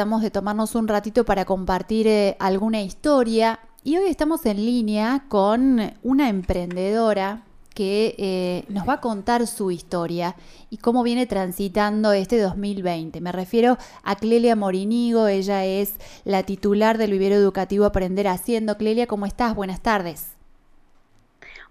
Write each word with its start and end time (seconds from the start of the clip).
tratamos 0.00 0.22
de 0.22 0.30
tomarnos 0.30 0.74
un 0.76 0.88
ratito 0.88 1.26
para 1.26 1.44
compartir 1.44 2.06
eh, 2.06 2.34
alguna 2.38 2.80
historia 2.80 3.60
y 3.84 3.98
hoy 3.98 4.08
estamos 4.08 4.46
en 4.46 4.56
línea 4.56 5.24
con 5.28 5.92
una 6.02 6.30
emprendedora 6.30 7.42
que 7.74 8.14
eh, 8.16 8.64
nos 8.70 8.88
va 8.88 8.94
a 8.94 9.00
contar 9.02 9.46
su 9.46 9.70
historia 9.70 10.36
y 10.70 10.78
cómo 10.78 11.02
viene 11.02 11.26
transitando 11.26 12.14
este 12.14 12.40
2020. 12.40 13.20
Me 13.20 13.30
refiero 13.30 13.76
a 14.02 14.16
Clelia 14.16 14.56
Morinigo, 14.56 15.26
ella 15.26 15.66
es 15.66 15.96
la 16.24 16.44
titular 16.44 16.96
del 16.96 17.10
vivero 17.10 17.34
educativo 17.34 17.84
Aprender 17.84 18.26
Haciendo. 18.26 18.78
Clelia, 18.78 19.06
¿cómo 19.06 19.26
estás? 19.26 19.54
Buenas 19.54 19.82
tardes. 19.82 20.28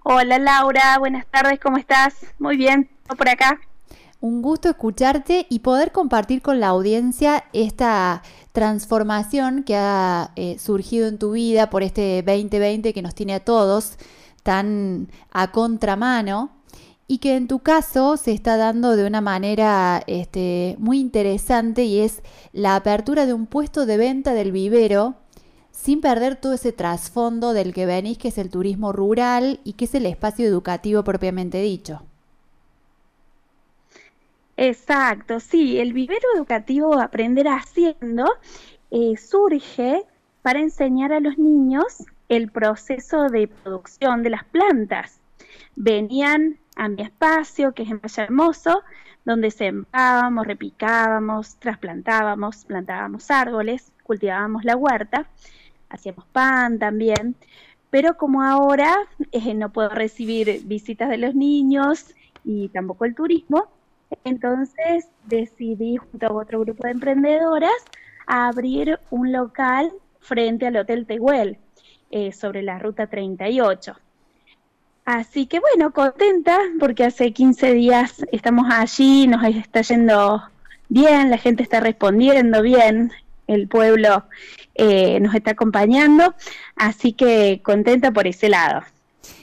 Hola 0.04 0.38
Laura, 0.38 1.00
buenas 1.00 1.25
tardes, 1.25 1.59
¿cómo 1.59 1.77
estás? 1.77 2.14
Muy 2.38 2.57
bien, 2.57 2.91
por 3.18 3.27
acá. 3.27 3.59
Un 4.21 4.41
gusto 4.41 4.67
escucharte 4.67 5.47
y 5.49 5.59
poder 5.59 5.93
compartir 5.93 6.41
con 6.41 6.59
la 6.59 6.68
audiencia 6.68 7.45
esta 7.54 8.21
transformación 8.51 9.63
que 9.63 9.77
ha 9.77 10.32
eh, 10.36 10.59
surgido 10.59 11.07
en 11.07 11.18
tu 11.18 11.32
vida 11.32 11.69
por 11.69 11.83
este 11.83 12.21
2020 12.21 12.93
que 12.93 13.01
nos 13.01 13.15
tiene 13.15 13.36
a 13.36 13.39
todos 13.39 13.97
tan 14.43 15.09
a 15.32 15.54
contramano 15.54 16.51
y 17.07 17.19
que 17.19 17.37
en 17.37 17.47
tu 17.47 17.59
caso 17.59 18.18
se 18.18 18.33
está 18.33 18.57
dando 18.57 18.97
de 18.97 19.07
una 19.07 19.21
manera 19.21 20.04
este, 20.05 20.75
muy 20.79 21.00
interesante 21.00 21.86
y 21.86 22.00
es 22.00 22.21
la 22.51 22.75
apertura 22.75 23.25
de 23.25 23.33
un 23.33 23.47
puesto 23.47 23.86
de 23.86 23.95
venta 23.95 24.33
del 24.33 24.51
vivero 24.51 25.15
sin 25.71 26.01
perder 26.01 26.36
todo 26.36 26.54
ese 26.56 26.73
trasfondo 26.73 27.54
del 27.54 27.73
que 27.73 27.86
venís, 27.86 28.17
que 28.17 28.28
es 28.28 28.37
el 28.37 28.50
turismo 28.50 28.92
rural 28.92 29.61
y 29.64 29.73
que 29.73 29.86
es 29.86 29.95
el 29.95 30.06
espacio 30.06 30.45
educativo 30.45 31.06
propiamente 31.06 31.61
dicho. 31.61 32.02
Exacto, 34.61 35.39
sí, 35.39 35.80
el 35.80 35.94
vivero 35.94 36.27
educativo 36.36 37.00
Aprender 37.00 37.47
Haciendo 37.47 38.25
eh, 38.91 39.16
surge 39.16 40.03
para 40.41 40.59
enseñar 40.59 41.13
a 41.13 41.22
los 41.22 41.38
niños 41.38 42.03
el 42.28 42.52
proceso 42.52 43.30
de 43.30 43.47
producción 43.47 44.22
de 44.22 44.31
las 44.31 44.44
plantas. 44.44 45.22
Venían 45.78 46.58
a 46.75 46.89
mi 46.89 47.03
espacio, 47.03 47.72
que 47.72 47.84
es 47.84 47.89
en 47.89 48.02
Valle 48.02 48.22
Hermoso, 48.22 48.84
donde 49.23 49.50
sembrábamos, 49.50 50.45
repicábamos, 50.45 51.56
trasplantábamos, 51.56 52.66
plantábamos 52.66 53.31
árboles, 53.31 53.94
cultivábamos 54.03 54.66
la 54.66 54.75
huerta, 54.75 55.25
hacíamos 55.88 56.25
pan 56.34 56.80
también, 56.80 57.34
pero 57.91 58.17
como 58.17 58.44
ahora 58.44 58.94
eh, 59.31 59.53
no 59.53 59.72
puedo 59.72 59.88
recibir 59.88 60.64
visitas 60.66 61.08
de 61.08 61.17
los 61.17 61.34
niños 61.34 62.14
y 62.44 62.67
tampoco 62.67 63.06
el 63.06 63.16
turismo, 63.16 63.69
entonces 64.24 65.08
decidí 65.26 65.98
junto 65.98 66.28
a 66.28 66.34
otro 66.34 66.62
grupo 66.62 66.84
de 66.84 66.92
emprendedoras 66.92 67.72
abrir 68.26 69.00
un 69.10 69.32
local 69.32 69.92
frente 70.20 70.68
al 70.68 70.78
Hotel 70.78 71.06
Tehuel, 71.06 71.58
eh, 72.12 72.32
sobre 72.32 72.64
la 72.64 72.80
Ruta 72.80 73.08
38. 73.08 73.96
Así 75.06 75.48
que 75.48 75.60
bueno, 75.60 75.92
contenta 75.92 76.58
porque 76.80 77.04
hace 77.04 77.34
15 77.34 77.74
días 77.74 78.26
estamos 78.32 78.68
allí, 78.72 79.28
nos 79.28 79.44
está 79.44 79.82
yendo 79.82 80.44
bien, 80.88 81.30
la 81.30 81.38
gente 81.38 81.64
está 81.64 81.80
respondiendo 81.80 82.62
bien, 82.62 83.12
el 83.48 83.68
pueblo 83.68 84.26
eh, 84.76 85.20
nos 85.20 85.34
está 85.34 85.52
acompañando, 85.52 86.36
así 86.76 87.14
que 87.14 87.62
contenta 87.64 88.12
por 88.12 88.28
ese 88.28 88.50
lado. 88.50 88.82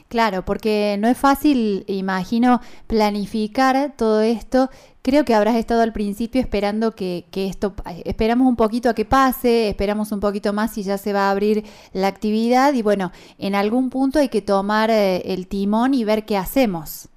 Claro, 0.08 0.44
porque 0.44 0.96
no 1.00 1.08
es 1.08 1.18
fácil, 1.18 1.84
imagino, 1.88 2.60
planificar 2.86 3.92
todo 3.96 4.20
esto. 4.20 4.70
Creo 5.02 5.24
que 5.24 5.34
habrás 5.34 5.56
estado 5.56 5.82
al 5.82 5.92
principio 5.92 6.40
esperando 6.40 6.94
que, 6.94 7.24
esto, 7.34 7.74
esperamos 8.04 8.46
un 8.46 8.56
poquito 8.56 8.88
a 8.88 8.94
que 8.94 9.04
pase, 9.04 9.68
esperamos 9.68 10.12
un 10.12 10.20
poquito 10.20 10.52
más 10.52 10.78
y 10.78 10.84
ya 10.84 10.96
se 10.96 11.12
va 11.12 11.28
a 11.28 11.30
abrir 11.32 11.64
la 11.92 12.06
actividad 12.06 12.72
y 12.74 12.82
bueno, 12.82 13.12
en 13.38 13.56
algún 13.56 13.90
punto 13.90 14.20
hay 14.20 14.28
que 14.28 14.42
tomar 14.42 14.90
eh, 14.90 15.22
el 15.32 15.48
timón 15.48 15.92
y 15.92 16.04
ver 16.04 16.24
qué 16.24 16.36
hacemos. 16.36 17.08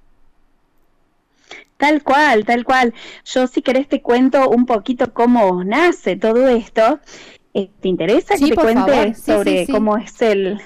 Tal 1.76 2.02
cual, 2.02 2.44
tal 2.44 2.64
cual. 2.64 2.92
Yo 3.24 3.46
si 3.46 3.62
querés 3.62 3.88
te 3.88 4.02
cuento 4.02 4.50
un 4.50 4.66
poquito 4.66 5.14
cómo 5.14 5.62
nace 5.64 6.16
todo 6.16 6.48
esto. 6.48 6.98
Eh, 7.54 7.70
¿Te 7.80 7.88
interesa 7.88 8.36
que 8.36 8.48
te 8.48 8.54
cuente 8.54 9.14
sobre 9.14 9.66
cómo 9.66 9.96
es 9.96 10.20
el, 10.22 10.60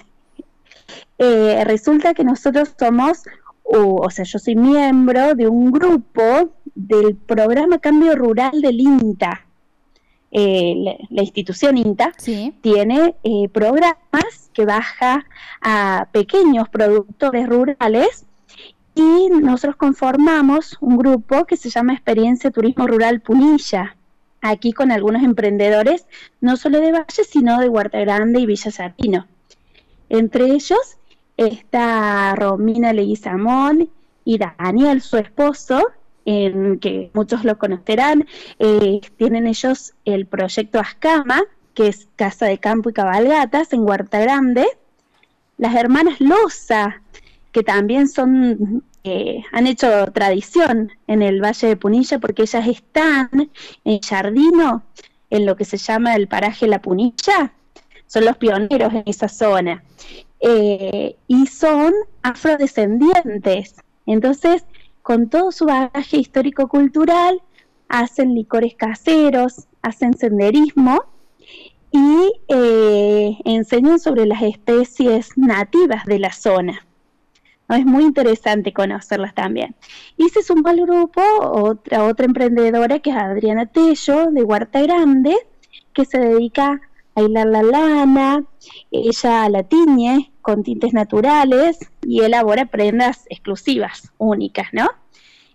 eh, 1.19 1.63
resulta 1.65 2.15
que 2.15 2.25
nosotros 2.25 2.75
somos, 2.79 3.23
o, 3.63 4.11
sea, 4.11 4.25
yo 4.25 4.39
soy 4.39 4.57
miembro 4.57 5.35
de 5.35 5.49
un 5.49 5.71
grupo 5.71 6.51
del 6.75 7.17
programa 7.17 7.79
Cambio 7.79 8.15
Rural 8.17 8.61
del 8.61 8.81
INTA. 8.81 9.47
Eh, 10.37 10.75
la, 11.11 11.23
institución 11.23 11.79
INTA 11.79 12.13
tiene 12.61 13.15
eh, 13.23 13.49
programas 13.51 14.51
que 14.53 14.65
baja 14.65 15.25
a 15.61 16.09
pequeños 16.11 16.69
productores 16.69 17.49
rurales 17.49 18.27
y 18.97 19.29
nosotros 19.29 19.77
conformamos 19.77 20.77
un 20.81 20.97
grupo 20.97 21.45
que 21.45 21.57
se 21.57 21.71
llama 21.71 21.95
Experiencia 21.95 22.51
Turismo 22.51 22.89
Rural 22.89 23.21
Punilla, 23.21 23.97
aquí 24.41 24.73
con 24.73 24.91
algunos 24.91 25.23
emprendedores, 25.23 26.07
no 26.41 26.57
solo 26.57 26.81
de 26.81 26.91
Valle, 26.91 27.25
sino 27.25 27.61
de 27.61 27.69
Huerta 27.69 28.01
Grande 28.01 28.41
y 28.41 28.47
Villa 28.47 28.73
Sardino. 28.73 29.27
Entre 30.09 30.47
ellos 30.47 30.97
está 31.37 32.35
Romina 32.37 32.93
Leguizamón 32.93 33.89
y 34.25 34.39
Daniel, 34.39 35.01
su 35.01 35.17
esposo, 35.17 35.87
en, 36.25 36.79
que 36.79 37.11
muchos 37.15 37.45
lo 37.45 37.59
conocerán. 37.59 38.27
Eh, 38.59 39.01
tienen 39.17 39.47
ellos 39.47 39.95
el 40.05 40.27
proyecto 40.27 40.81
Ascama, 40.81 41.43
que 41.75 41.89
es 41.89 42.09
Casa 42.17 42.47
de 42.47 42.59
Campo 42.59 42.91
y 42.91 42.93
Cabalgatas 42.93 43.73
en 43.73 43.81
Huerta 43.81 44.21
Grande. 44.21 44.67
Las 45.59 45.75
hermanas 45.75 46.21
Loza, 46.21 47.03
que 47.53 47.63
también 47.63 48.09
son 48.09 48.83
eh, 49.07 49.43
han 49.53 49.67
hecho 49.67 50.07
tradición 50.13 50.91
en 51.07 51.21
el 51.21 51.43
Valle 51.43 51.69
de 51.69 51.77
Punilla 51.77 52.19
porque 52.19 52.43
ellas 52.43 52.67
están 52.67 53.51
en 53.85 54.01
Jardino, 54.01 54.83
en 55.29 55.45
lo 55.45 55.57
que 55.57 55.67
se 55.67 55.77
llama 55.77 56.17
el 56.17 56.27
paraje 56.27 56.67
La 56.67 56.81
Punilla, 56.81 57.53
son 58.07 58.25
los 58.25 58.39
pioneros 58.39 58.95
en 58.95 59.03
esa 59.05 59.29
zona. 59.29 59.85
Eh, 60.47 61.17
y 61.27 61.47
son 61.47 61.95
afrodescendientes. 62.23 63.77
Entonces, 64.05 64.67
con 65.01 65.31
todo 65.31 65.53
su 65.53 65.65
bagaje 65.65 66.19
histórico-cultural, 66.19 67.41
hacen 67.89 68.35
licores 68.35 68.75
caseros, 68.75 69.67
hacen 69.81 70.13
senderismo 70.13 71.03
y 71.91 72.31
eh, 72.49 73.39
enseñan 73.47 73.99
sobre 73.99 74.27
las 74.27 74.43
especies 74.43 75.31
nativas 75.37 76.05
de 76.05 76.19
la 76.19 76.33
zona. 76.33 76.87
Es 77.71 77.87
muy 77.87 78.05
interesante 78.05 78.75
conocerlas 78.75 79.35
también. 79.35 79.75
Y 80.19 80.29
se 80.29 80.43
sumó 80.43 80.69
al 80.69 80.83
grupo 80.83 81.23
otra, 81.41 82.05
otra 82.05 82.27
emprendedora 82.27 82.99
que 82.99 83.09
es 83.09 83.17
Adriana 83.17 83.65
Tello 83.65 84.31
de 84.31 84.43
Huerta 84.43 84.83
Grande, 84.83 85.35
que 85.95 86.05
se 86.05 86.19
dedica 86.19 86.83
a 87.15 87.23
hilar 87.23 87.47
la 87.47 87.63
lana, 87.63 88.45
ella 88.91 89.49
la 89.49 89.63
tiñe 89.63 90.34
con 90.45 90.63
tintes 90.63 90.93
naturales 90.93 91.79
y 92.03 92.21
elabora 92.21 92.67
prendas 92.67 93.25
exclusivas, 93.31 94.13
únicas, 94.19 94.69
¿no? 94.73 94.91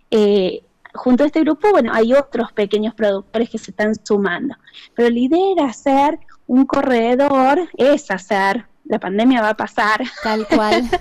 Eh, 0.09 0.63
junto 0.95 1.23
a 1.23 1.27
este 1.27 1.41
grupo, 1.41 1.69
bueno, 1.69 1.91
hay 1.93 2.13
otros 2.13 2.51
pequeños 2.51 2.95
productores 2.95 3.51
que 3.51 3.59
se 3.59 3.69
están 3.69 3.93
sumando, 4.03 4.55
pero 4.95 5.09
la 5.11 5.19
idea 5.19 5.51
era 5.55 5.65
hacer 5.67 6.19
un 6.47 6.65
corredor, 6.65 7.69
es 7.77 8.09
hacer, 8.09 8.65
la 8.85 8.99
pandemia 8.99 9.43
va 9.43 9.49
a 9.49 9.57
pasar. 9.57 10.01
Tal 10.23 10.45
cual. 10.47 10.83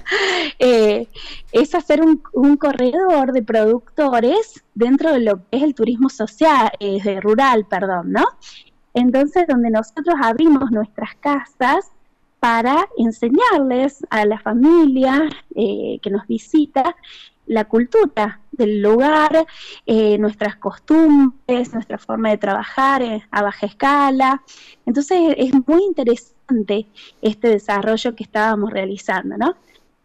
Eh, 0.61 1.07
es 1.53 1.75
hacer 1.75 2.01
un, 2.03 2.57
corredor 2.57 3.33
de 3.33 3.43
productores 3.43 4.65
dentro 4.75 5.13
de 5.13 5.21
lo 5.21 5.37
que 5.37 5.59
es 5.59 5.63
el 5.63 5.75
turismo 5.75 6.09
social, 6.09 6.71
eh, 6.81 7.21
rural, 7.21 7.65
perdón, 7.67 8.13
¿no? 8.13 8.25
Entonces, 8.93 9.47
donde 9.47 9.71
nosotros 9.71 10.17
abrimos 10.21 10.71
nuestras 10.73 11.15
casas 11.21 11.93
para 12.51 12.89
enseñarles 12.97 14.07
a 14.09 14.25
la 14.25 14.39
familia 14.39 15.29
eh, 15.55 15.99
que 16.01 16.09
nos 16.09 16.27
visita 16.27 16.97
la 17.47 17.67
cultura 17.67 18.41
del 18.53 18.81
lugar, 18.81 19.47
eh, 19.85 20.17
nuestras 20.17 20.57
costumbres, 20.57 21.75
nuestra 21.75 21.99
forma 21.99 22.31
de 22.31 22.39
trabajar 22.39 23.03
eh, 23.03 23.23
a 23.31 23.43
baja 23.43 23.67
escala. 23.67 24.43
Entonces 24.87 25.35
es 25.37 25.53
muy 25.67 25.83
interesante 25.83 26.87
este 27.21 27.49
desarrollo 27.49 28.15
que 28.15 28.25
estábamos 28.25 28.71
realizando, 28.71 29.37
¿no? 29.37 29.55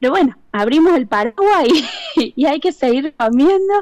Pero 0.01 0.11
bueno, 0.11 0.35
abrimos 0.51 0.97
el 0.97 1.07
Paraguay 1.07 1.69
y 2.17 2.45
hay 2.45 2.59
que 2.59 2.73
seguir 2.73 3.15
comiendo, 3.15 3.73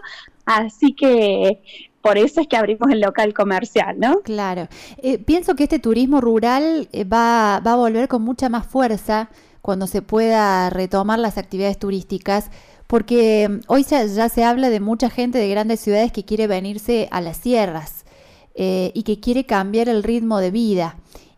así 0.45 0.93
que 0.93 1.63
por 2.01 2.17
eso 2.17 2.41
es 2.41 2.47
que 2.47 2.57
abrimos 2.57 2.89
el 2.91 3.01
local 3.01 3.33
comercial, 3.33 3.99
¿no? 3.99 4.21
Claro. 4.21 4.67
Eh, 4.97 5.17
pienso 5.19 5.55
que 5.55 5.63
este 5.63 5.79
turismo 5.79 6.21
rural 6.21 6.89
eh, 6.91 7.03
va, 7.03 7.61
va 7.65 7.73
a 7.73 7.75
volver 7.75 8.07
con 8.07 8.21
mucha 8.23 8.49
más 8.49 8.65
fuerza 8.65 9.29
cuando 9.61 9.87
se 9.87 10.01
pueda 10.01 10.69
retomar 10.69 11.19
las 11.19 11.37
actividades 11.37 11.77
turísticas, 11.77 12.49
porque 12.87 13.47
mm, 13.49 13.59
hoy 13.67 13.83
ya, 13.83 14.29
se 14.29 14.43
habla 14.43 14.69
de 14.69 14.79
mucha 14.79 15.09
gente 15.09 15.37
de 15.37 15.49
grandes 15.49 15.79
ciudades 15.79 16.11
que 16.11 16.25
quiere 16.25 16.47
venirse 16.47 17.07
a 17.11 17.21
las 17.21 17.37
sierras. 17.37 18.05
eh, 18.53 18.91
y 18.93 19.03
que 19.03 19.21
quiere 19.21 19.45
cambiar 19.45 19.87
el 19.87 20.03
ritmo 20.03 20.39
de 20.39 20.51
vida 20.51 20.97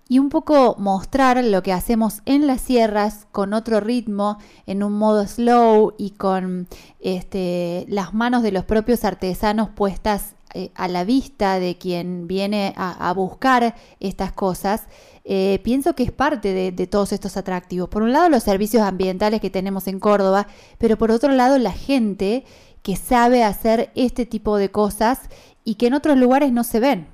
y 0.09 0.19
un 0.19 0.29
poco 0.29 0.75
mostrar 0.77 1.43
lo 1.43 1.63
que 1.63 1.73
hacemos 1.73 2.21
en 2.25 2.45
las 2.45 2.61
sierras 2.61 3.25
con 3.31 3.53
otro 3.53 3.79
ritmo, 3.79 4.37
en 4.65 4.83
un 4.83 4.93
modo 4.93 5.25
slow 5.25 5.93
y 5.97 6.11
con 6.11 6.67
este, 6.99 7.85
las 7.87 8.13
manos 8.13 8.43
de 8.43 8.51
los 8.51 8.65
propios 8.65 9.05
artesanos 9.05 9.69
puestas 9.69 10.35
a 10.75 10.87
la 10.87 11.03
vista 11.03 11.59
de 11.59 11.77
quien 11.77 12.27
viene 12.27 12.73
a, 12.77 13.11
buscar 13.13 13.75
estas 13.99 14.31
cosas, 14.31 14.87
eh, 15.25 15.59
pienso 15.63 15.95
que 15.95 16.03
es 16.03 16.11
parte 16.11 16.53
de, 16.53 16.71
de, 16.71 16.87
todos 16.87 17.11
estos 17.13 17.37
atractivos. 17.37 17.89
Por 17.89 18.03
un 18.03 18.11
lado, 18.11 18.29
los 18.29 18.43
servicios 18.43 18.83
ambientales 18.83 19.41
que 19.41 19.49
tenemos 19.49 19.87
en 19.87 19.99
Córdoba, 19.99 20.47
pero 20.77 20.97
por 20.97 21.11
otro 21.11 21.31
lado, 21.31 21.57
la 21.57 21.71
gente 21.71 22.43
que 22.83 22.95
sabe 22.97 23.43
hacer 23.43 23.89
este 23.95 24.25
tipo 24.25 24.57
de 24.57 24.69
cosas 24.69 25.21
y 25.63 25.75
que 25.75 25.87
en 25.87 25.93
otros 25.93 26.17
lugares 26.17 26.51
no 26.51 26.63
se 26.63 26.79
ven. 26.79 27.07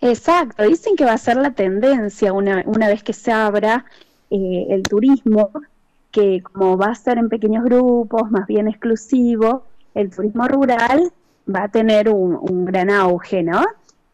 Exacto, 0.00 0.64
dicen 0.64 0.96
que 0.96 1.04
va 1.04 1.12
a 1.12 1.18
ser 1.18 1.36
la 1.36 1.52
tendencia 1.52 2.32
una, 2.32 2.64
una 2.66 2.88
vez 2.88 3.04
que 3.04 3.12
se 3.12 3.30
abra 3.30 3.84
eh, 4.30 4.66
el 4.70 4.82
turismo, 4.82 5.50
que 6.10 6.42
como 6.42 6.76
va 6.76 6.86
a 6.86 6.94
ser 6.94 7.18
en 7.18 7.28
pequeños 7.28 7.64
grupos, 7.64 8.28
más 8.30 8.46
bien 8.48 8.66
exclusivo, 8.66 9.64
el 9.94 10.10
turismo 10.10 10.46
rural 10.48 11.12
va 11.52 11.64
a 11.64 11.68
tener 11.68 12.08
un, 12.08 12.64
gran 12.64 12.90
auge, 12.90 13.42
¿no? 13.42 13.64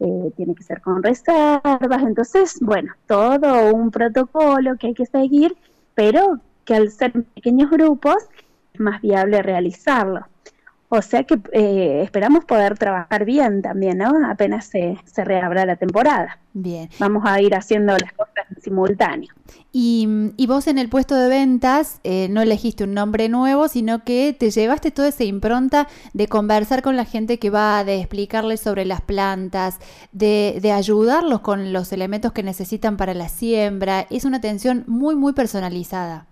Eh, 0.00 0.32
tiene 0.36 0.54
que 0.54 0.62
ser 0.62 0.80
con 0.80 1.02
reservas, 1.02 2.02
entonces, 2.02 2.58
bueno, 2.60 2.92
todo 3.06 3.75
un 3.75 3.90
protocolo 3.90 4.76
que 4.76 4.88
hay 4.88 4.94
que 4.94 5.06
seguir, 5.06 5.56
pero 5.94 6.38
que 6.64 6.75
al 6.75 6.90
ser 6.90 7.12
pequeños 7.34 7.70
grupos 7.70 8.16
es 8.72 8.80
más 8.80 9.00
viable 9.00 9.42
realizarlo. 9.42 10.26
O 10.90 11.02
sea 11.02 11.25
que 11.25 11.38
eh, 11.52 12.00
esperamos 12.02 12.46
poder 12.46 12.78
trabajar 12.78 13.26
bien 13.26 13.60
también, 13.60 13.98
¿no? 13.98 14.12
Apenas 14.26 14.66
se, 14.66 14.96
se, 15.04 15.25
reabra 15.25 15.66
la 15.66 15.76
temporada. 15.76 16.38
Bien. 16.54 16.88
Vamos 16.98 17.25
a 17.26 17.42
ir 17.42 17.54
haciendo 17.54 17.92
las 17.92 18.12
cosas 18.12 18.27
simultáneo. 18.62 19.32
Y, 19.72 20.08
y 20.36 20.46
vos 20.46 20.66
en 20.66 20.78
el 20.78 20.88
puesto 20.88 21.14
de 21.14 21.28
ventas 21.28 22.00
eh, 22.04 22.28
no 22.30 22.40
elegiste 22.42 22.84
un 22.84 22.94
nombre 22.94 23.28
nuevo, 23.28 23.68
sino 23.68 24.04
que 24.04 24.34
te 24.38 24.50
llevaste 24.50 24.90
toda 24.90 25.08
esa 25.08 25.24
impronta 25.24 25.88
de 26.14 26.26
conversar 26.28 26.82
con 26.82 26.96
la 26.96 27.04
gente 27.04 27.38
que 27.38 27.50
va, 27.50 27.84
de 27.84 27.98
explicarles 27.98 28.60
sobre 28.60 28.84
las 28.84 29.00
plantas, 29.00 29.78
de, 30.12 30.58
de 30.62 30.72
ayudarlos 30.72 31.40
con 31.40 31.72
los 31.72 31.92
elementos 31.92 32.32
que 32.32 32.42
necesitan 32.42 32.96
para 32.96 33.14
la 33.14 33.28
siembra. 33.28 34.06
Es 34.10 34.24
una 34.24 34.38
atención 34.38 34.84
muy, 34.86 35.16
muy 35.16 35.32
personalizada. 35.32 36.26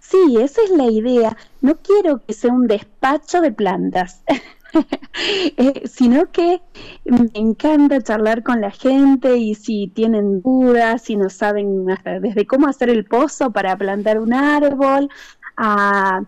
Sí, 0.00 0.36
esa 0.40 0.62
es 0.62 0.70
la 0.70 0.86
idea. 0.90 1.36
No 1.60 1.76
quiero 1.76 2.18
que 2.24 2.32
sea 2.34 2.52
un 2.52 2.66
despacho 2.66 3.40
de 3.40 3.52
plantas, 3.52 4.22
eh, 5.56 5.82
sino 5.86 6.30
que 6.30 6.60
me 7.04 7.30
encanta 7.34 8.00
charlar 8.00 8.42
con 8.42 8.60
la 8.60 8.70
gente 8.70 9.36
y 9.36 9.54
si 9.54 9.88
tienen 9.88 10.42
dudas, 10.42 11.02
si 11.02 11.16
no 11.16 11.28
saben 11.28 11.86
desde 12.20 12.46
cómo 12.46 12.68
hacer 12.68 12.90
el 12.90 13.04
pozo 13.04 13.50
para 13.50 13.76
plantar 13.76 14.18
un 14.18 14.32
árbol, 14.32 15.08
a 15.56 16.22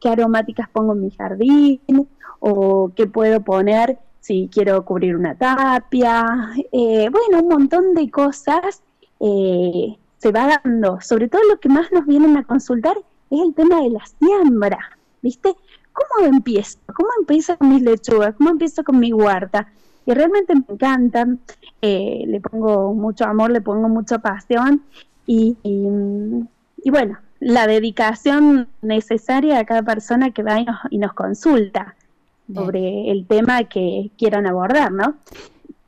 qué 0.00 0.08
aromáticas 0.08 0.68
pongo 0.70 0.92
en 0.92 1.02
mi 1.02 1.10
jardín 1.10 2.08
o 2.40 2.92
qué 2.94 3.06
puedo 3.06 3.40
poner 3.40 3.98
si 4.20 4.48
quiero 4.52 4.84
cubrir 4.84 5.16
una 5.16 5.34
tapia. 5.34 6.52
Eh, 6.72 7.08
bueno, 7.10 7.42
un 7.42 7.48
montón 7.48 7.94
de 7.94 8.10
cosas 8.10 8.82
eh, 9.20 9.96
se 10.18 10.32
va 10.32 10.60
dando. 10.62 11.00
Sobre 11.00 11.28
todo 11.28 11.42
lo 11.48 11.58
que 11.58 11.68
más 11.68 11.90
nos 11.92 12.06
vienen 12.06 12.36
a 12.36 12.44
consultar 12.44 12.96
es 13.30 13.40
el 13.40 13.54
tema 13.54 13.80
de 13.82 13.90
la 13.90 14.04
siembra, 14.04 14.78
¿viste? 15.22 15.54
¿Cómo 15.98 16.28
empiezo? 16.28 16.78
¿Cómo 16.94 17.08
empiezo 17.18 17.56
con 17.56 17.70
mis 17.70 17.82
lechugas? 17.82 18.34
¿Cómo 18.36 18.50
empiezo 18.50 18.84
con 18.84 18.98
mi 18.98 19.12
huerta? 19.12 19.68
Y 20.06 20.12
realmente 20.12 20.54
me 20.54 20.64
encantan, 20.68 21.40
eh, 21.82 22.24
le 22.26 22.40
pongo 22.40 22.94
mucho 22.94 23.24
amor, 23.24 23.50
le 23.50 23.60
pongo 23.60 23.88
mucha 23.88 24.18
pasión 24.18 24.82
y, 25.26 25.56
y, 25.62 26.90
bueno, 26.90 27.18
la 27.40 27.66
dedicación 27.66 28.68
necesaria 28.80 29.58
a 29.58 29.64
cada 29.64 29.82
persona 29.82 30.30
que 30.30 30.42
va 30.42 30.60
y 30.90 30.98
nos, 30.98 31.12
consulta 31.12 31.94
sobre 32.54 33.10
el 33.10 33.26
tema 33.26 33.64
que 33.64 34.10
quieran 34.16 34.46
abordar, 34.46 34.90
¿no? 34.90 35.16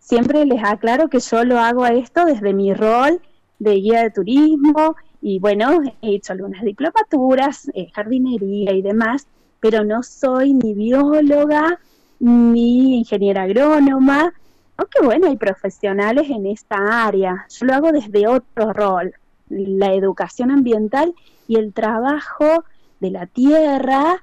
Siempre 0.01 0.45
les 0.45 0.63
aclaro 0.63 1.09
que 1.09 1.21
yo 1.21 1.45
lo 1.45 1.59
hago 1.59 1.85
a 1.85 1.93
esto 1.93 2.27
desde 2.27 2.53
mi 2.53 2.75
rol 2.75 3.23
de 3.59 3.75
guía 3.77 4.03
de 4.03 4.11
turismo 4.11 4.97
y 5.23 5.39
bueno, 5.39 5.81
he 6.03 6.17
hecho 6.17 6.33
algunas 6.33 6.63
diplomaturas, 6.63 7.71
eh, 7.75 7.91
jardinería 7.95 8.73
y 8.73 8.83
demás, 8.83 9.27
pero 9.61 9.85
no 9.85 10.03
soy 10.03 10.53
ni 10.55 10.75
bióloga 10.75 11.79
ni 12.19 12.99
ingeniera 12.99 13.43
agrónoma, 13.43 14.33
aunque 14.77 15.01
bueno, 15.03 15.27
hay 15.27 15.37
profesionales 15.37 16.29
en 16.31 16.47
esta 16.47 17.07
área. 17.07 17.47
Yo 17.49 17.67
lo 17.67 17.75
hago 17.75 17.93
desde 17.93 18.27
otro 18.27 18.73
rol, 18.73 19.15
la 19.49 19.93
educación 19.95 20.51
ambiental 20.51 21.15
y 21.49 21.57
el 21.57 21.73
trabajo 21.73 22.65
de 23.01 23.11
la 23.11 23.27
tierra, 23.27 24.21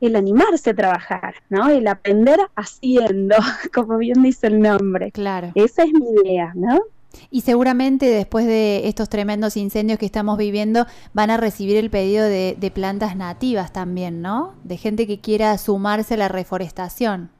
el 0.00 0.16
animarse 0.16 0.70
a 0.70 0.74
trabajar, 0.74 1.34
¿no? 1.48 1.68
El 1.68 1.88
aprender 1.88 2.38
haciendo, 2.54 3.36
como 3.74 3.98
bien 3.98 4.22
dice 4.22 4.46
el 4.46 4.60
nombre. 4.60 5.10
Claro. 5.12 5.52
Esa 5.54 5.82
es 5.82 5.92
mi 5.92 6.06
idea, 6.22 6.52
¿no? 6.54 6.80
Y 7.30 7.42
seguramente 7.42 8.06
después 8.06 8.46
de 8.46 8.88
estos 8.88 9.08
tremendos 9.08 9.56
incendios 9.56 9.98
que 9.98 10.06
estamos 10.06 10.38
viviendo 10.38 10.86
van 11.12 11.30
a 11.30 11.36
recibir 11.36 11.76
el 11.76 11.90
pedido 11.90 12.24
de, 12.24 12.72
plantas 12.74 13.16
nativas 13.16 13.72
también, 13.72 14.22
¿no? 14.22 14.54
De 14.64 14.76
gente 14.76 15.06
que 15.06 15.20
quiera 15.20 15.56
sumarse 15.58 16.14
a 16.14 16.18
la 16.18 16.28
reforestación. 16.28 17.30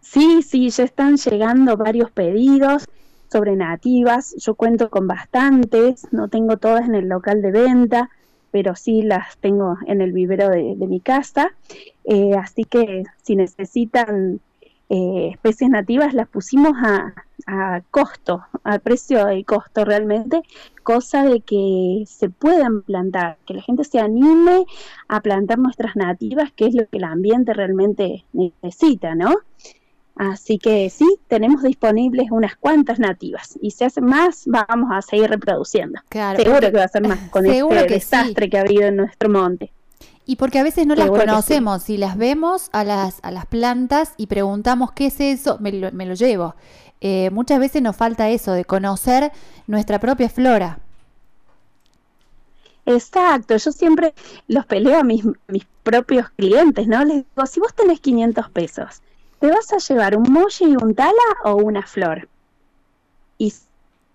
Sí, 0.00 0.42
sí, 0.42 0.70
ya 0.70 0.84
están 0.84 1.16
llegando 1.16 1.76
varios 1.76 2.10
pedidos 2.10 2.84
sobre 3.32 3.56
nativas. 3.56 4.34
Yo 4.38 4.54
cuento 4.54 4.90
con 4.90 5.06
bastantes, 5.06 6.06
no 6.12 6.28
tengo 6.28 6.56
todas 6.56 6.86
en 6.86 6.94
el 6.94 7.08
local 7.08 7.42
de 7.42 7.52
venta, 7.52 8.10
pero 8.50 8.76
sí 8.76 9.02
las 9.02 9.36
tengo 9.38 9.76
en 9.86 10.00
el 10.00 10.12
vivero 10.12 10.50
de, 10.50 10.76
mi 10.86 11.00
casa. 11.00 11.52
Eh, 12.04 12.34
así 12.38 12.64
que 12.64 13.04
si 13.22 13.34
necesitan 13.34 14.40
eh, 14.88 15.30
especies 15.32 15.70
nativas 15.70 16.14
las 16.14 16.28
pusimos 16.28 16.72
a, 16.82 17.14
a 17.46 17.80
costo, 17.90 18.42
a 18.64 18.78
precio 18.78 19.26
de 19.26 19.44
costo 19.44 19.84
realmente, 19.84 20.42
cosa 20.82 21.24
de 21.24 21.40
que 21.40 22.04
se 22.06 22.28
puedan 22.28 22.82
plantar, 22.82 23.38
que 23.46 23.54
la 23.54 23.62
gente 23.62 23.84
se 23.84 23.98
anime 23.98 24.66
a 25.08 25.20
plantar 25.20 25.58
nuestras 25.58 25.96
nativas, 25.96 26.52
que 26.52 26.66
es 26.66 26.74
lo 26.74 26.86
que 26.88 26.98
el 26.98 27.04
ambiente 27.04 27.54
realmente 27.54 28.24
necesita, 28.32 29.14
¿no? 29.14 29.34
Así 30.16 30.58
que 30.58 30.90
sí, 30.90 31.18
tenemos 31.26 31.62
disponibles 31.62 32.30
unas 32.30 32.54
cuantas 32.54 33.00
nativas 33.00 33.58
y 33.60 33.72
si 33.72 33.84
hace 33.84 34.00
más 34.00 34.44
vamos 34.46 34.90
a 34.92 35.02
seguir 35.02 35.28
reproduciendo. 35.28 35.98
Seguro 36.36 36.60
que 36.60 36.76
va 36.76 36.84
a 36.84 36.88
ser 36.88 37.02
más 37.02 37.18
con 37.30 37.46
este 37.46 37.88
desastre 37.88 38.48
que 38.48 38.58
ha 38.58 38.60
habido 38.60 38.84
en 38.84 38.96
nuestro 38.96 39.28
monte. 39.28 39.72
Y 40.26 40.36
porque 40.36 40.58
a 40.58 40.62
veces 40.62 40.86
no 40.86 40.94
las 40.94 41.08
conocemos, 41.08 41.82
si 41.82 41.98
las 41.98 42.16
vemos 42.16 42.70
a 42.72 42.82
las, 42.82 43.18
a 43.22 43.30
las 43.30 43.44
plantas 43.46 44.14
y 44.16 44.26
preguntamos 44.26 44.92
qué 44.92 45.06
es 45.06 45.20
eso, 45.20 45.58
me 45.60 45.70
lo, 45.70 45.92
me 45.92 46.06
lo 46.06 46.14
llevo. 46.14 46.54
Eh, 47.00 47.28
muchas 47.30 47.60
veces 47.60 47.82
nos 47.82 47.94
falta 47.96 48.30
eso, 48.30 48.52
de 48.52 48.64
conocer 48.64 49.32
nuestra 49.66 50.00
propia 50.00 50.30
flora. 50.30 50.78
Exacto, 52.86 53.56
yo 53.56 53.72
siempre 53.72 54.14
los 54.48 54.64
peleo 54.66 54.98
a 54.98 55.04
mis, 55.04 55.24
mis 55.48 55.66
propios 55.82 56.30
clientes, 56.30 56.86
¿no? 56.86 57.04
Les 57.04 57.16
digo, 57.16 57.46
si 57.46 57.60
vos 57.60 57.74
tenés 57.74 58.00
500 58.00 58.50
pesos, 58.50 59.02
¿te 59.40 59.50
vas 59.50 59.72
a 59.72 59.78
llevar 59.78 60.16
un 60.16 60.32
molle 60.32 60.66
y 60.66 60.76
un 60.76 60.94
tala 60.94 61.12
o 61.44 61.56
una 61.56 61.82
flor? 61.86 62.28
Y 63.36 63.52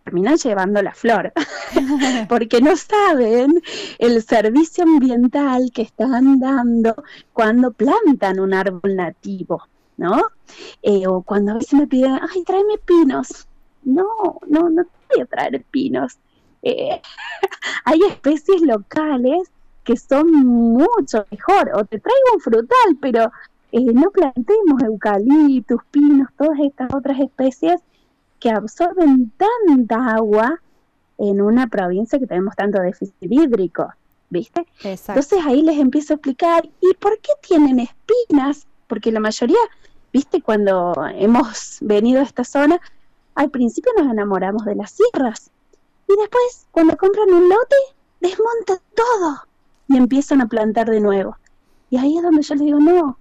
terminan 0.09 0.37
llevando 0.37 0.81
la 0.81 0.93
flor, 0.95 1.31
porque 2.29 2.61
no 2.61 2.75
saben 2.75 3.61
el 3.99 4.23
servicio 4.23 4.83
ambiental 4.83 5.69
que 5.71 5.83
están 5.83 6.39
dando 6.39 6.95
cuando 7.31 7.71
plantan 7.71 8.39
un 8.39 8.55
árbol 8.55 8.95
nativo, 8.95 9.61
¿no? 9.97 10.19
Eh, 10.81 11.05
o 11.05 11.21
cuando 11.21 11.51
a 11.51 11.55
veces 11.55 11.73
me 11.73 11.85
piden, 11.85 12.13
ay, 12.13 12.43
tráeme 12.43 12.79
pinos. 12.83 13.47
No, 13.83 14.39
no, 14.47 14.69
no 14.71 14.83
te 14.83 14.89
voy 15.13 15.21
a 15.21 15.25
traer 15.27 15.63
pinos. 15.69 16.17
Eh, 16.63 16.99
hay 17.85 17.99
especies 18.09 18.61
locales 18.63 19.51
que 19.83 19.95
son 19.95 20.31
mucho 20.31 21.25
mejor, 21.29 21.69
o 21.75 21.85
te 21.85 21.99
traigo 21.99 22.33
un 22.33 22.41
frutal, 22.41 22.97
pero 22.99 23.31
eh, 23.71 23.93
no 23.93 24.09
plantemos 24.09 24.81
eucaliptus, 24.83 25.81
pinos, 25.91 26.29
todas 26.35 26.59
estas 26.61 26.93
otras 26.95 27.19
especies 27.19 27.79
que 28.39 28.49
absorben 28.49 29.31
tanta 29.37 30.15
agua 30.15 30.61
en 31.17 31.41
una 31.41 31.67
provincia 31.67 32.19
que 32.19 32.27
tenemos 32.27 32.55
tanto 32.55 32.81
déficit 32.81 33.15
hídrico, 33.19 33.93
¿viste? 34.29 34.65
Entonces 34.83 35.39
ahí 35.45 35.61
les 35.61 35.77
empiezo 35.77 36.13
a 36.13 36.15
explicar, 36.15 36.69
¿y 36.81 36.93
por 36.95 37.19
qué 37.19 37.31
tienen 37.41 37.79
espinas? 37.79 38.67
Porque 38.87 39.11
la 39.11 39.19
mayoría, 39.19 39.59
¿viste? 40.13 40.41
Cuando 40.41 40.93
hemos 41.13 41.77
venido 41.81 42.21
a 42.21 42.23
esta 42.23 42.43
zona, 42.43 42.79
al 43.35 43.49
principio 43.49 43.91
nos 43.97 44.11
enamoramos 44.11 44.65
de 44.65 44.75
las 44.75 44.91
sierras 44.91 45.51
y 46.09 46.15
después, 46.19 46.67
cuando 46.71 46.97
compran 46.97 47.31
un 47.31 47.49
lote, 47.49 47.75
desmontan 48.19 48.79
todo 48.95 49.43
y 49.87 49.97
empiezan 49.97 50.41
a 50.41 50.47
plantar 50.47 50.89
de 50.89 50.99
nuevo. 50.99 51.37
Y 51.91 51.97
ahí 51.97 52.17
es 52.17 52.23
donde 52.23 52.41
yo 52.41 52.55
les 52.55 52.63
digo, 52.63 52.79
no, 52.79 53.19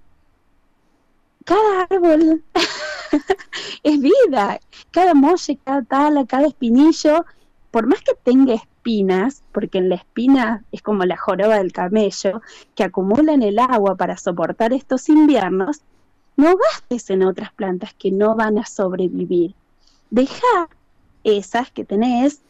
cada 1.45 1.83
árbol 1.83 2.43
es 3.83 4.01
vida, 4.01 4.61
cada 4.91 5.15
molle, 5.15 5.59
cada 5.65 5.83
tala, 5.83 6.27
cada 6.27 6.47
espinillo, 6.47 7.25
por 7.71 7.87
más 7.87 8.01
que 8.03 8.15
tenga 8.23 8.55
espinas, 8.55 9.43
porque 9.53 9.79
en 9.79 9.89
la 9.89 9.97
espina 9.97 10.65
es 10.73 10.83
como 10.83 11.05
la 11.05 11.17
joroba 11.17 11.59
del 11.59 11.73
camello, 11.73 12.43
que 12.75 12.85
acumulan 12.85 13.43
el 13.43 13.59
agua 13.59 13.97
para 13.97 14.17
soportar 14.17 14.73
estos 14.73 15.09
inviernos, 15.09 15.83
no 16.37 16.57
gastes 16.57 17.11
en 17.11 17.25
otras 17.25 17.53
plantas 17.53 17.95
que 17.95 18.11
no 18.11 18.35
van 18.35 18.59
a 18.59 18.65
sobrevivir. 18.65 19.55
Deja 20.11 20.69
esas 21.25 21.71
que 21.71 21.85
tenés 21.85 22.41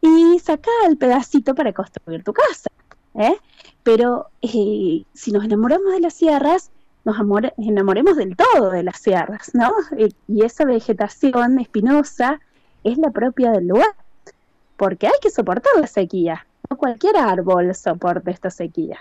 y 0.00 0.38
saca 0.38 0.70
el 0.88 0.96
pedacito 0.96 1.54
para 1.54 1.72
construir 1.72 2.22
tu 2.24 2.32
casa. 2.32 2.70
¿eh? 3.14 3.36
Pero 3.82 4.28
eh, 4.42 5.04
si 5.12 5.32
nos 5.32 5.44
enamoramos 5.44 5.92
de 5.92 6.00
las 6.00 6.14
sierras, 6.14 6.70
nos 7.04 7.16
enamoremos 7.58 8.16
del 8.16 8.36
todo 8.36 8.70
de 8.70 8.82
las 8.82 8.98
sierras, 8.98 9.50
¿no? 9.54 9.72
Eh, 9.96 10.10
y 10.28 10.44
esa 10.44 10.64
vegetación 10.64 11.58
espinosa 11.58 12.40
es 12.84 12.98
la 12.98 13.10
propia 13.10 13.50
del 13.52 13.68
lugar, 13.68 13.94
porque 14.76 15.06
hay 15.06 15.18
que 15.20 15.30
soportar 15.30 15.72
la 15.80 15.86
sequía. 15.86 16.46
No 16.68 16.76
cualquier 16.76 17.16
árbol 17.16 17.74
soporta 17.74 18.30
esta 18.30 18.50
sequía. 18.50 18.98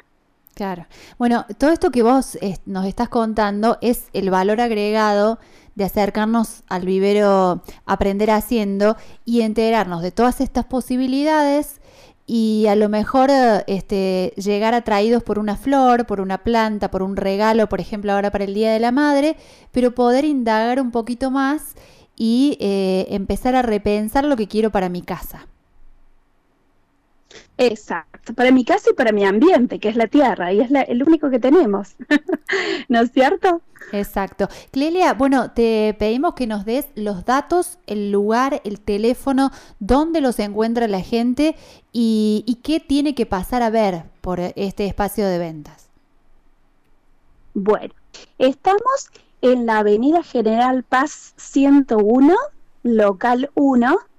Claro. 0.54 0.86
Bueno, 1.18 1.46
todo 1.58 1.72
esto 1.72 1.92
que 1.92 2.04
vos 2.04 2.38
nos 2.66 2.86
estás 2.86 3.10
contando 3.10 3.78
es 3.82 4.10
el 4.14 4.30
valor 4.30 4.60
agregado 4.60 5.40
de 5.76 5.86
acercarnos 5.86 6.64
al 6.68 6.86
vivero 6.86 7.64
aprender 7.86 8.30
haciendo 8.32 8.98
y 9.24 9.42
enterarnos 9.42 10.02
de 10.02 10.12
todas 10.12 10.42
estas 10.42 10.66
posibilidades 10.66 11.81
y 12.28 12.68
a 12.68 12.76
lo 12.76 12.90
mejor 12.90 13.30
este, 13.68 14.34
llegar 14.38 14.74
atraídos 14.74 15.24
por 15.24 15.40
una 15.40 15.58
flor, 15.58 16.06
por 16.06 16.22
una 16.22 16.40
planta, 16.40 16.92
por 16.92 17.04
un 17.04 17.16
regalo, 17.16 17.68
por 17.68 17.82
ejemplo 17.82 18.12
ahora 18.14 18.32
para 18.32 18.44
el 18.44 18.54
Día 18.54 18.72
de 18.72 18.80
la 18.80 18.92
Madre, 18.92 19.36
pero 19.72 19.94
poder 19.94 20.26
indagar 20.26 20.80
un 20.80 20.92
poquito 20.92 21.32
más 21.32 21.76
y 22.16 22.58
eh, 22.60 23.08
empezar 23.10 23.56
a 23.56 23.62
repensar 23.62 24.26
lo 24.26 24.38
que 24.38 24.48
quiero 24.48 24.72
para 24.72 24.90
mi 24.90 25.02
casa. 25.02 25.48
Exacto, 27.58 28.34
para 28.34 28.52
mi 28.52 28.66
casa 28.66 28.90
y 28.90 28.94
para 28.94 29.12
mi 29.12 29.24
ambiente, 29.24 29.80
que 29.80 29.90
es 29.90 29.96
la 29.96 30.08
tierra, 30.08 30.52
y 30.52 30.62
es 30.62 30.72
el 30.72 31.04
único 31.04 31.30
que 31.30 31.40
tenemos, 31.40 31.96
¿no 32.90 33.02
es 33.02 33.12
cierto? 33.12 33.62
Exacto. 33.92 34.48
Clelia, 34.72 35.14
bueno, 35.14 35.52
te 35.52 35.96
pedimos 36.00 36.34
que 36.34 36.48
nos 36.48 36.66
des 36.66 36.88
los 36.96 37.26
datos, 37.26 37.78
el 37.88 38.12
lugar, 38.12 38.62
el 38.64 38.80
teléfono, 38.80 39.52
dónde 39.80 40.22
los 40.22 40.40
encuentra 40.40 40.88
la 40.88 41.02
gente 41.02 41.56
y, 41.92 42.44
y 42.48 42.56
qué 42.56 42.80
tiene 42.80 43.16
que 43.16 43.26
pasar 43.26 43.62
a 43.64 43.70
ver 43.70 44.04
por 44.22 44.40
este 44.40 44.86
espacio 44.86 45.28
de 45.28 45.38
ventas. 45.38 45.90
Bueno, 47.54 47.94
estamos 48.38 49.12
en 49.42 49.66
la 49.66 49.80
Avenida 49.80 50.24
General 50.24 50.84
Paz 50.84 51.34
101, 51.38 52.36
local 52.84 53.52
1 53.56 54.11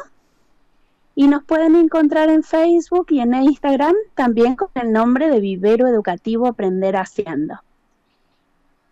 y 1.15 1.27
nos 1.27 1.43
pueden 1.43 1.75
encontrar 1.75 2.29
en 2.29 2.43
Facebook 2.43 3.05
y 3.09 3.19
en 3.19 3.35
Instagram 3.35 3.93
también 4.15 4.55
con 4.55 4.69
el 4.75 4.91
nombre 4.91 5.29
de 5.29 5.39
Vivero 5.39 5.87
Educativo 5.87 6.47
Aprender 6.47 6.97
Haciendo. 6.97 7.59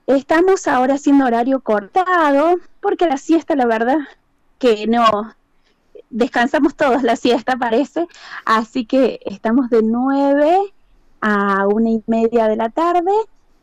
Estamos 0.06 0.68
ahora 0.68 0.94
haciendo 0.96 1.26
horario 1.26 1.62
cortado 1.62 2.60
porque 2.80 3.08
la 3.08 3.18
siesta, 3.18 3.56
la 3.56 3.66
verdad, 3.66 3.98
que 4.60 4.86
no, 4.86 5.34
descansamos 6.12 6.76
todos 6.76 7.04
la 7.04 7.16
siesta, 7.16 7.56
parece. 7.58 8.08
Así 8.46 8.86
que 8.86 9.20
estamos 9.26 9.70
de 9.70 9.82
9 9.82 10.58
a 11.22 11.68
una 11.68 11.90
y 11.90 12.04
media 12.08 12.48
de 12.48 12.56
la 12.56 12.70
tarde 12.70 13.12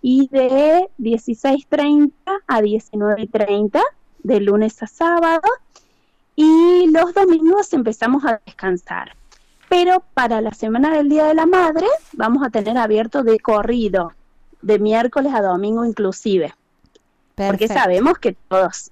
y 0.02 0.28
de 0.28 0.88
16.30 0.98 2.12
a 2.46 2.60
19.30 2.60 3.80
de 4.22 4.40
lunes 4.40 4.82
a 4.82 4.86
sábado. 4.86 5.48
Y 6.34 6.88
los 6.90 7.14
domingos 7.14 7.72
empezamos 7.72 8.24
a 8.24 8.40
descansar. 8.44 9.14
Pero 9.68 10.02
para 10.14 10.40
la 10.40 10.52
semana 10.52 10.96
del 10.96 11.08
Día 11.08 11.26
de 11.26 11.34
la 11.34 11.46
Madre 11.46 11.86
vamos 12.12 12.42
a 12.42 12.50
tener 12.50 12.78
abierto 12.78 13.22
de 13.22 13.38
corrido, 13.38 14.12
de 14.62 14.78
miércoles 14.78 15.34
a 15.34 15.42
domingo 15.42 15.84
inclusive. 15.84 16.54
Porque 17.34 17.68
sabemos 17.68 18.18
que 18.18 18.32
todos 18.32 18.90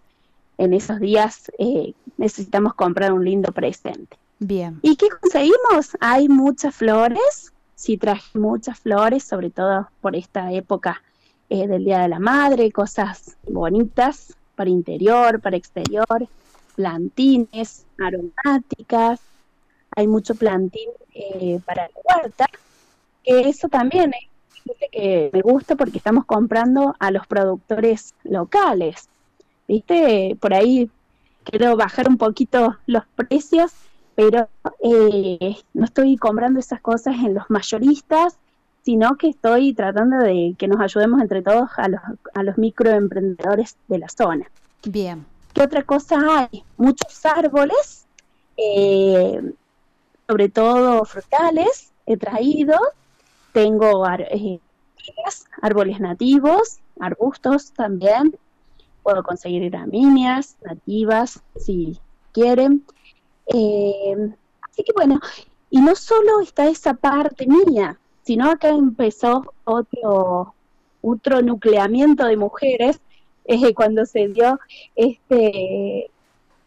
en 0.58 0.75
esos 0.75 1.00
días 1.00 1.50
eh, 1.58 1.94
necesitamos 2.16 2.75
comprar 2.75 3.12
un 3.12 3.25
lindo 3.25 3.52
presente. 3.52 4.16
Bien. 4.38 4.78
¿Y 4.82 4.96
qué 4.96 5.08
conseguimos? 5.20 5.96
Hay 6.00 6.28
muchas 6.28 6.75
flores, 6.75 7.52
sí 7.75 7.96
traje 7.96 8.38
muchas 8.38 8.78
flores, 8.80 9.25
sobre 9.25 9.50
todo 9.50 9.88
por 10.00 10.16
esta 10.16 10.52
época 10.52 11.02
eh, 11.48 11.66
del 11.66 11.84
Día 11.84 12.00
de 12.00 12.08
la 12.08 12.18
Madre, 12.18 12.72
cosas 12.72 13.36
bonitas 13.48 14.34
para 14.54 14.70
interior, 14.70 15.40
para 15.40 15.56
exterior, 15.56 16.28
plantines, 16.75 17.84
aromáticas, 17.98 19.20
hay 19.94 20.06
mucho 20.06 20.34
plantín 20.34 20.90
eh, 21.14 21.60
para 21.64 21.88
la 21.88 22.16
huerta, 22.16 22.46
que 23.22 23.48
eso 23.48 23.68
también 23.68 24.12
es 24.14 24.90
que 24.90 25.30
me 25.32 25.40
gusta 25.42 25.76
porque 25.76 25.98
estamos 25.98 26.25
comprando 26.25 26.94
a 26.98 27.10
los 27.10 27.26
productores 27.26 28.14
locales. 28.25 29.08
¿Viste? 29.68 30.37
Por 30.40 30.54
ahí 30.54 30.90
quiero 31.44 31.76
bajar 31.76 32.08
un 32.08 32.16
poquito 32.16 32.76
los 32.87 33.04
precios, 33.14 33.73
pero 34.14 34.49
eh, 34.82 35.56
no 35.75 35.85
estoy 35.85 36.16
comprando 36.16 36.61
esas 36.61 36.80
cosas 36.80 37.16
en 37.16 37.35
los 37.35 37.44
mayoristas, 37.49 38.38
sino 38.82 39.16
que 39.16 39.30
estoy 39.30 39.75
tratando 39.75 40.18
de 40.18 40.54
que 40.56 40.68
nos 40.68 40.80
ayudemos 40.80 41.20
entre 41.20 41.42
todos 41.42 41.70
a 41.76 41.88
los, 41.88 42.00
a 42.35 42.42
los 42.42 42.56
microemprendedores 42.56 43.76
de 43.88 43.99
la 43.99 44.08
zona. 44.08 44.50
Bien. 44.85 45.26
¿Qué 45.52 45.62
otra 45.62 45.82
cosa 45.82 46.16
hay? 46.52 46.62
Muchos 46.76 47.25
árboles, 47.25 48.06
eh, 48.56 49.40
sobre 50.28 50.49
todo 50.49 51.04
frutales, 51.04 51.92
he 52.04 52.16
traído. 52.16 52.78
Tengo 53.52 54.06
eh, 54.06 54.61
árboles 55.62 55.99
nativos, 55.99 56.78
arbustos 57.00 57.73
también, 57.73 58.37
puedo 59.06 59.22
conseguir 59.22 59.70
gramíneas 59.70 60.56
nativas 60.62 61.40
si 61.54 61.96
quieren. 62.32 62.84
Eh, 63.54 64.34
así 64.68 64.82
que 64.82 64.92
bueno, 64.96 65.20
y 65.70 65.80
no 65.80 65.94
solo 65.94 66.40
está 66.40 66.66
esa 66.68 66.94
parte 66.94 67.46
mía, 67.46 68.00
sino 68.25 68.50
acá 68.50 68.70
empezó 68.70 69.44
otro, 69.62 70.54
otro 71.02 71.40
nucleamiento 71.40 72.25
de 72.25 72.36
mujeres 72.36 72.98
eh, 73.44 73.72
cuando 73.75 74.06
se 74.06 74.26
dio 74.26 74.58
este, 74.96 76.10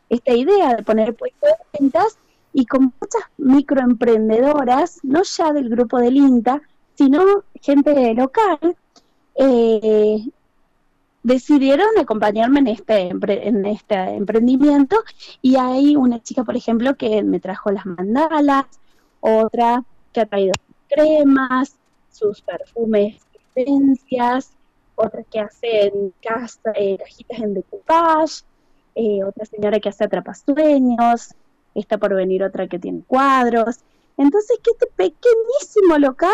esta 0.08 0.34
idea 0.34 0.76
de 0.76 0.84
poner 0.84 1.16
puestos 1.16 1.50
de 1.50 1.78
ventas 1.78 2.18
y 2.54 2.66
con 2.68 2.94
muchas 3.02 3.24
microemprendedoras, 3.38 5.00
no 5.04 5.24
ya 5.24 5.52
del 5.52 5.68
grupo 5.68 5.98
del 5.98 6.16
INTA, 6.16 6.62
sino 6.96 7.44
gente 7.62 8.14
local, 8.14 8.78
eh, 9.36 10.24
decidieron 11.24 11.88
acompañarme 12.00 12.60
en 12.60 12.68
este, 12.68 13.10
en 13.10 13.66
este 13.66 13.96
emprendimiento 13.96 14.98
y 15.42 15.56
hay 15.58 15.96
una 15.96 16.22
chica, 16.22 16.44
por 16.44 16.56
ejemplo, 16.56 16.96
que 16.96 17.24
me 17.24 17.40
trajo 17.40 17.72
las 17.72 17.86
mandalas, 17.86 18.66
otra 19.20 19.84
que 20.14 20.22
ha 20.22 20.26
traído 20.26 20.54
cremas, 20.88 21.78
sus 22.10 22.42
perfumes, 22.42 23.18
esencias, 23.56 24.54
otra 24.96 25.24
que 25.24 25.40
hace 25.40 25.94
casa, 26.22 26.72
eh, 26.76 26.98
cajitas 26.98 27.40
en 27.40 27.54
decoupage, 27.54 28.44
eh, 28.96 29.24
otra 29.24 29.46
señora 29.46 29.80
que 29.80 29.90
hace 29.90 30.04
atrapasueños, 30.04 31.36
está 31.76 31.98
por 31.98 32.16
venir 32.16 32.44
otra 32.44 32.68
que 32.68 32.80
tiene 32.80 33.04
cuadros. 33.08 33.80
Entonces, 34.18 34.60
que 34.62 34.72
este 34.72 34.88
pequeñísimo 34.88 35.98
local 35.98 36.32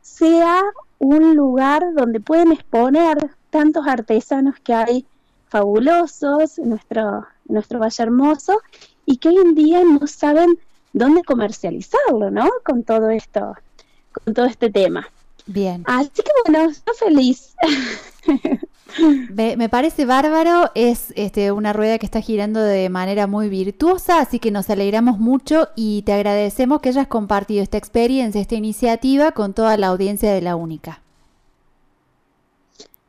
sea 0.00 0.62
un 0.98 1.36
lugar 1.36 1.94
donde 1.94 2.20
pueden 2.20 2.52
exponer 2.52 3.16
tantos 3.50 3.86
artesanos 3.86 4.54
que 4.62 4.74
hay 4.74 5.06
fabulosos 5.48 6.58
en 6.58 6.70
nuestro, 6.70 7.26
nuestro 7.46 7.78
Valle 7.80 8.02
Hermoso 8.02 8.60
y 9.04 9.16
que 9.16 9.28
hoy 9.30 9.38
en 9.38 9.54
día 9.54 9.82
no 9.84 10.06
saben 10.06 10.58
dónde 10.92 11.22
comercializarlo, 11.24 12.30
¿no? 12.30 12.48
Con 12.64 12.84
todo 12.84 13.10
esto, 13.10 13.54
con 14.12 14.34
todo 14.34 14.46
este 14.46 14.70
tema. 14.70 15.08
Bien. 15.46 15.82
Así 15.86 16.10
que 16.14 16.30
bueno, 16.46 16.70
estoy 16.70 16.94
feliz. 16.96 17.54
Me, 19.34 19.68
parece 19.68 20.04
bárbaro, 20.04 20.70
es 20.74 21.12
este, 21.16 21.52
una 21.52 21.72
rueda 21.72 21.98
que 21.98 22.06
está 22.06 22.20
girando 22.20 22.60
de 22.60 22.88
manera 22.88 23.26
muy 23.26 23.48
virtuosa, 23.48 24.20
así 24.20 24.40
que 24.40 24.50
nos 24.50 24.68
alegramos 24.68 25.18
mucho 25.18 25.68
y 25.76 26.02
te 26.02 26.12
agradecemos 26.12 26.80
que 26.80 26.88
hayas 26.88 27.06
compartido 27.06 27.62
esta 27.62 27.78
experiencia, 27.78 28.40
esta 28.40 28.56
iniciativa 28.56 29.32
con 29.32 29.54
toda 29.54 29.76
la 29.76 29.88
audiencia 29.88 30.32
de 30.32 30.40
la 30.40 30.56
Única. 30.56 31.02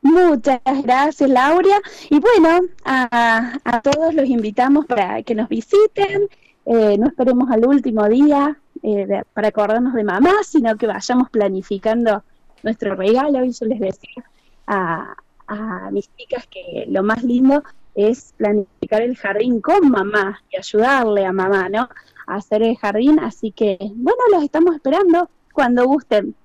Muchas 0.01 0.61
gracias, 0.83 1.29
Laura. 1.29 1.79
Y 2.09 2.19
bueno, 2.19 2.61
a, 2.85 3.81
todos 3.83 4.13
los 4.15 4.25
invitamos 4.25 4.85
para 4.85 5.21
que 5.23 5.35
nos 5.35 5.47
visiten. 5.47 6.27
Eh, 6.65 6.97
no 6.97 7.07
esperemos 7.07 7.49
al 7.51 7.65
último 7.65 8.07
día 8.09 8.57
eh, 8.81 9.23
para 9.33 9.49
acordarnos 9.49 9.93
de 9.93 10.03
mamá, 10.03 10.33
sino 10.43 10.75
que 10.75 10.87
vayamos 10.87 11.29
planificando 11.29 12.23
nuestro 12.63 12.95
regalo. 12.95 13.45
Y 13.45 13.51
yo 13.51 13.65
les 13.67 13.79
decía 13.79 14.23
a, 14.65 15.15
a 15.47 15.91
mis 15.91 16.09
chicas 16.15 16.47
que 16.47 16.85
lo 16.87 17.03
más 17.03 17.23
lindo 17.23 17.63
es 17.93 18.33
planificar 18.37 19.03
el 19.03 19.15
jardín 19.17 19.61
con 19.61 19.89
mamá 19.89 20.41
y 20.49 20.57
ayudarle 20.57 21.25
a 21.25 21.31
mamá, 21.31 21.69
¿no? 21.69 21.89
A 22.25 22.35
hacer 22.35 22.63
el 22.63 22.75
jardín. 22.77 23.19
Así 23.19 23.51
que, 23.51 23.77
bueno, 23.79 24.19
los 24.31 24.43
estamos 24.43 24.75
esperando 24.75 25.29
cuando 25.53 25.85
gusten. 25.85 26.35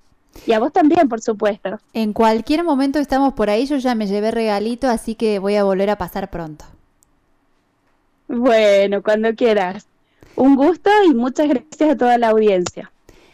Y 0.45 0.53
a 0.53 0.59
vos 0.59 0.71
también, 0.71 1.09
por 1.09 1.21
supuesto. 1.21 1.79
En 1.93 2.13
cualquier 2.13 2.63
momento 2.63 2.99
estamos 2.99 3.33
por 3.33 3.49
ahí, 3.49 3.65
yo 3.65 3.77
ya 3.77 3.95
me 3.95 4.07
llevé 4.07 4.31
regalito, 4.31 4.87
así 4.87 5.15
que 5.15 5.39
voy 5.39 5.55
a 5.55 5.63
volver 5.63 5.89
a 5.89 5.97
pasar 5.97 6.29
pronto. 6.29 6.65
Bueno, 8.27 9.01
cuando 9.01 9.33
quieras. 9.35 9.87
Un 10.35 10.55
gusto 10.55 10.89
y 11.09 11.13
muchas 11.13 11.47
gracias 11.47 11.89
a 11.89 11.97
toda 11.97 12.17
la 12.17 12.29
audiencia. 12.29 12.91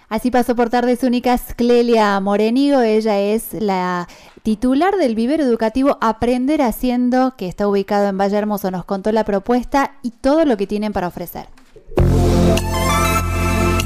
Así 0.08 0.32
pasó 0.32 0.56
por 0.56 0.70
Tardes 0.70 1.04
Únicas 1.04 1.56
Clelia 1.56 2.20
Morenigo, 2.20 2.82
ella 2.82 3.20
es 3.20 3.52
la 3.54 4.08
titular 4.44 4.96
del 4.98 5.16
vivero 5.16 5.44
educativo 5.44 5.98
Aprender 6.02 6.62
Haciendo, 6.62 7.36
que 7.36 7.48
está 7.48 7.68
ubicado 7.68 8.08
en 8.08 8.18
Valle 8.18 8.38
Hermoso, 8.38 8.70
nos 8.70 8.86
contó 8.86 9.12
la 9.12 9.24
propuesta 9.24 9.96
y 10.04 10.12
todo 10.12 10.46
lo 10.46 10.56
que 10.56 10.68
tienen 10.68 10.94
para 10.94 11.08
ofrecer. 11.08 11.48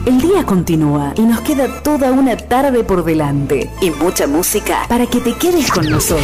El 0.07 0.21
día 0.21 0.45
continúa 0.45 1.11
y 1.17 1.21
nos 1.23 1.41
queda 1.41 1.83
toda 1.83 2.13
una 2.13 2.37
tarde 2.37 2.85
por 2.85 3.03
delante 3.03 3.69
y 3.81 3.89
mucha 3.89 4.25
música 4.25 4.85
para 4.87 5.05
que 5.05 5.19
te 5.19 5.33
quedes 5.33 5.69
con 5.69 5.89
nosotros. 5.89 6.23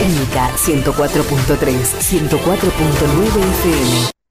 Única 0.00 0.48
104.3, 0.50 1.58
104.9 1.58 2.50
FM. 3.50 4.23